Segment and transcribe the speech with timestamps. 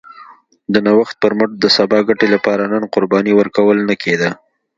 [0.73, 4.29] د نوښت پر مټ د سبا ګټې لپاره نن قرباني ورکول نه کېده